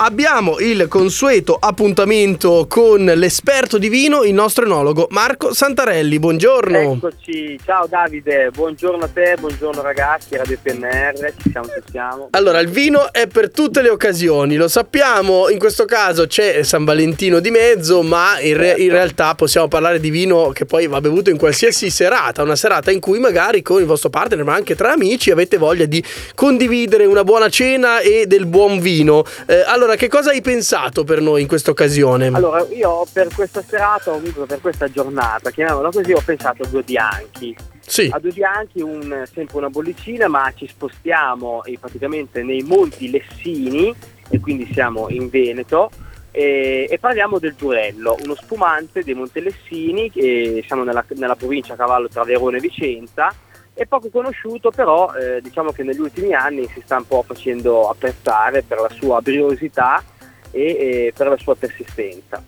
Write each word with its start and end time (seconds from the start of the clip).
Abbiamo 0.00 0.60
il 0.60 0.86
consueto 0.86 1.56
appuntamento 1.58 2.66
con 2.68 3.04
l'esperto 3.04 3.78
di 3.78 3.88
vino, 3.88 4.22
il 4.22 4.32
nostro 4.32 4.64
enologo 4.64 5.08
Marco 5.10 5.52
Santarelli. 5.52 6.20
Buongiorno. 6.20 6.92
Eccoci, 6.92 7.58
ciao 7.64 7.88
Davide, 7.88 8.50
buongiorno 8.52 9.06
a 9.06 9.08
te, 9.08 9.34
buongiorno 9.40 9.82
ragazzi, 9.82 10.36
Radio 10.36 10.56
PNR, 10.62 11.32
ci 11.42 11.50
siamo, 11.50 11.66
ci 11.66 11.90
siamo. 11.90 12.28
Allora, 12.30 12.60
il 12.60 12.68
vino 12.68 13.12
è 13.12 13.26
per 13.26 13.50
tutte 13.50 13.82
le 13.82 13.88
occasioni, 13.88 14.54
lo 14.54 14.68
sappiamo, 14.68 15.48
in 15.48 15.58
questo 15.58 15.84
caso 15.84 16.28
c'è 16.28 16.62
San 16.62 16.84
Valentino 16.84 17.40
di 17.40 17.50
mezzo, 17.50 18.02
ma 18.02 18.38
in, 18.38 18.56
re- 18.56 18.76
in 18.78 18.90
realtà 18.90 19.34
possiamo 19.34 19.66
parlare 19.66 19.98
di 19.98 20.10
vino 20.10 20.50
che 20.50 20.64
poi 20.64 20.86
va 20.86 21.00
bevuto 21.00 21.30
in 21.30 21.36
qualsiasi 21.36 21.90
serata, 21.90 22.44
una 22.44 22.54
serata 22.54 22.92
in 22.92 23.00
cui 23.00 23.18
magari 23.18 23.62
con 23.62 23.80
il 23.80 23.86
vostro 23.86 24.10
partner, 24.10 24.44
ma 24.44 24.54
anche 24.54 24.76
tra 24.76 24.92
amici, 24.92 25.32
avete 25.32 25.56
voglia 25.56 25.86
di 25.86 26.00
condividere 26.36 27.04
una 27.04 27.24
buona 27.24 27.48
cena 27.48 27.98
e 27.98 28.28
del 28.28 28.46
buon 28.46 28.78
vino. 28.78 29.24
Eh, 29.46 29.64
allora, 29.66 29.86
che 29.96 30.08
cosa 30.08 30.30
hai 30.30 30.40
pensato 30.40 31.04
per 31.04 31.20
noi 31.20 31.42
in 31.42 31.48
questa 31.48 31.70
occasione? 31.70 32.26
Allora, 32.28 32.66
io 32.70 33.06
per 33.12 33.28
questa 33.34 33.62
serata, 33.62 34.10
o 34.10 34.14
comunque 34.14 34.46
per 34.46 34.60
questa 34.60 34.90
giornata, 34.90 35.50
chiamiamola 35.50 35.90
così, 35.90 36.12
ho 36.12 36.22
pensato 36.24 36.62
a 36.62 36.66
due 36.66 36.82
bianchi. 36.82 37.56
Sì. 37.80 38.10
A 38.12 38.18
due 38.18 38.32
bianchi, 38.32 38.80
un, 38.80 39.24
sempre 39.32 39.56
una 39.56 39.70
bollicina, 39.70 40.28
ma 40.28 40.52
ci 40.54 40.66
spostiamo 40.66 41.64
eh, 41.64 41.78
praticamente 41.80 42.42
nei 42.42 42.62
Monti 42.62 43.10
Lessini, 43.10 43.94
e 44.28 44.40
quindi 44.40 44.68
siamo 44.72 45.08
in 45.08 45.30
Veneto, 45.30 45.90
e, 46.30 46.86
e 46.88 46.98
parliamo 46.98 47.38
del 47.38 47.54
Giurello, 47.56 48.16
uno 48.22 48.34
spumante 48.34 49.02
dei 49.02 49.14
Montellessini, 49.14 50.10
che 50.10 50.62
siamo 50.66 50.84
nella, 50.84 51.04
nella 51.14 51.36
provincia 51.36 51.72
a 51.72 51.76
cavallo 51.76 52.08
tra 52.08 52.24
Verona 52.24 52.58
e 52.58 52.60
Vicenza, 52.60 53.34
è 53.78 53.86
poco 53.86 54.10
conosciuto, 54.10 54.70
però 54.70 55.12
eh, 55.14 55.40
diciamo 55.40 55.70
che 55.70 55.84
negli 55.84 56.00
ultimi 56.00 56.34
anni 56.34 56.68
si 56.74 56.82
sta 56.84 56.96
un 56.96 57.06
po' 57.06 57.22
facendo 57.24 57.88
apprezzare 57.88 58.64
per 58.64 58.80
la 58.80 58.90
sua 58.90 59.20
briosità 59.20 60.02
e, 60.50 60.62
e 60.62 61.12
per 61.16 61.28
la 61.28 61.36
sua 61.36 61.54
persistenza. 61.54 62.42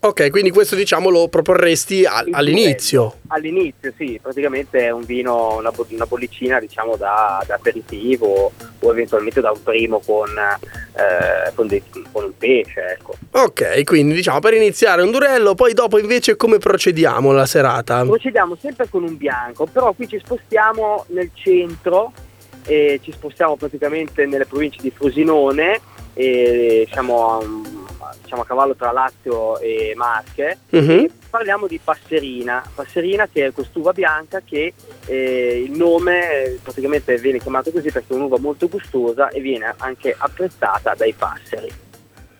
Ok, 0.00 0.30
quindi 0.30 0.50
questo 0.50 0.74
diciamo 0.74 1.10
lo 1.10 1.28
proporresti 1.28 2.04
al- 2.04 2.28
all'inizio. 2.32 3.20
All'inizio, 3.28 3.92
sì, 3.96 4.18
praticamente 4.20 4.80
è 4.80 4.90
un 4.90 5.04
vino, 5.04 5.56
una, 5.58 5.70
bo- 5.70 5.86
una 5.90 6.06
bollicina 6.06 6.58
diciamo 6.58 6.96
da, 6.96 7.42
da 7.46 7.54
aperitivo 7.54 8.50
o 8.80 8.90
eventualmente 8.90 9.40
da 9.40 9.52
un 9.52 9.62
primo 9.62 10.00
con, 10.00 10.28
eh, 10.96 11.52
con, 11.54 11.66
dei- 11.66 11.82
con 12.12 12.24
un 12.24 12.32
pesce, 12.38 12.96
ecco. 12.98 13.14
Ok, 13.32 13.82
quindi 13.84 14.14
diciamo 14.14 14.38
per 14.40 14.54
iniziare 14.54 15.02
un 15.02 15.10
durello, 15.10 15.54
poi 15.54 15.72
dopo 15.74 15.98
invece 15.98 16.36
come 16.36 16.58
procediamo 16.58 17.32
la 17.32 17.46
serata? 17.46 18.04
Procediamo 18.04 18.56
sempre 18.60 18.88
con 18.88 19.02
un 19.02 19.16
bianco, 19.16 19.66
però 19.66 19.92
qui 19.92 20.08
ci 20.08 20.20
spostiamo 20.22 21.04
nel 21.08 21.30
centro, 21.34 22.12
e 22.66 23.00
ci 23.02 23.12
spostiamo 23.12 23.56
praticamente 23.56 24.24
nelle 24.26 24.46
province 24.46 24.78
di 24.80 24.90
Frosinone, 24.90 25.80
e 26.14 26.88
siamo 26.92 27.38
a, 27.38 28.14
diciamo 28.22 28.42
a 28.42 28.46
cavallo 28.46 28.74
tra 28.76 28.92
Lazio 28.92 29.58
e 29.58 29.92
Marche. 29.96 30.58
Mhm. 30.70 30.90
E 30.90 31.10
parliamo 31.34 31.66
di 31.66 31.80
Passerina, 31.82 32.62
Passerina 32.72 33.26
che 33.26 33.46
è 33.46 33.52
quest'uva 33.52 33.92
bianca 33.92 34.40
che 34.48 34.72
eh, 35.06 35.64
il 35.66 35.72
nome 35.72 36.44
eh, 36.44 36.58
praticamente 36.62 37.16
viene 37.16 37.40
chiamato 37.40 37.72
così 37.72 37.90
perché 37.90 38.12
è 38.12 38.16
un'uva 38.16 38.38
molto 38.38 38.68
gustosa 38.68 39.30
e 39.30 39.40
viene 39.40 39.74
anche 39.78 40.14
apprezzata 40.16 40.94
dai 40.96 41.12
passeri. 41.12 41.72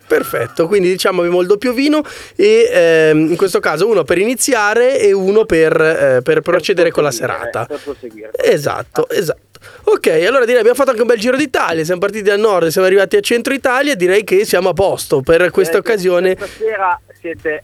Perfetto, 0.06 0.68
quindi 0.68 0.90
diciamo 0.90 1.22
abbiamo 1.22 1.40
il 1.40 1.48
doppio 1.48 1.72
vino 1.72 2.04
e 2.36 2.68
ehm, 2.70 3.30
in 3.30 3.36
questo 3.36 3.58
caso 3.58 3.88
uno 3.88 4.04
per 4.04 4.18
iniziare 4.18 5.00
e 5.00 5.12
uno 5.12 5.44
per, 5.44 5.80
eh, 5.80 6.20
per 6.22 6.40
procedere 6.40 6.92
con 6.92 7.02
la 7.02 7.10
serata. 7.10 7.64
Per 7.66 7.80
proseguire. 7.82 8.30
Esatto, 8.36 9.08
esatto. 9.08 9.58
Ok, 9.84 10.06
allora 10.06 10.44
direi 10.44 10.60
abbiamo 10.60 10.76
fatto 10.76 10.90
anche 10.90 11.02
un 11.02 11.08
bel 11.08 11.18
giro 11.18 11.36
d'Italia, 11.36 11.82
siamo 11.82 11.98
partiti 11.98 12.22
dal 12.22 12.38
nord, 12.38 12.68
siamo 12.68 12.86
arrivati 12.86 13.16
a 13.16 13.20
centro 13.20 13.52
Italia, 13.54 13.96
direi 13.96 14.22
che 14.22 14.44
siamo 14.44 14.68
a 14.68 14.72
posto 14.72 15.20
per 15.20 15.50
questa 15.50 15.80
che 15.80 15.88
occasione. 15.88 16.36
Stasera 16.36 17.00
siete, 17.18 17.62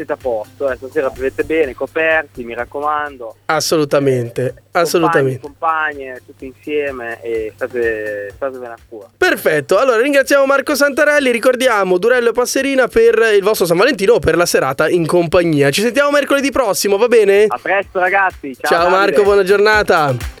siete 0.00 0.12
a 0.12 0.16
posto, 0.16 0.70
eh, 0.70 0.76
stasera 0.76 1.10
vivete 1.10 1.44
bene, 1.44 1.74
coperti, 1.74 2.44
mi 2.44 2.54
raccomando. 2.54 3.36
Assolutamente, 3.46 4.54
assolutamente. 4.72 5.40
Compagni, 5.40 5.98
compagne, 5.98 6.22
tutti 6.24 6.46
insieme 6.46 7.20
e 7.22 7.52
state, 7.54 8.32
statevene 8.34 8.72
a 8.72 8.78
cura. 8.88 9.08
Perfetto, 9.16 9.78
allora 9.78 10.00
ringraziamo 10.00 10.46
Marco 10.46 10.74
Santarelli, 10.74 11.30
ricordiamo 11.30 11.98
Durello 11.98 12.30
e 12.30 12.32
Passerina 12.32 12.88
per 12.88 13.18
il 13.34 13.42
vostro 13.42 13.66
San 13.66 13.76
Valentino 13.76 14.14
o 14.14 14.18
per 14.18 14.36
la 14.36 14.46
serata 14.46 14.88
in 14.88 15.06
compagnia. 15.06 15.70
Ci 15.70 15.82
sentiamo 15.82 16.10
mercoledì 16.10 16.50
prossimo, 16.50 16.96
va 16.96 17.08
bene? 17.08 17.44
A 17.48 17.58
presto 17.60 17.98
ragazzi, 17.98 18.56
ciao, 18.56 18.70
Ciao 18.70 18.90
Davide. 18.90 18.96
Marco, 18.96 19.22
buona 19.22 19.42
giornata. 19.42 20.14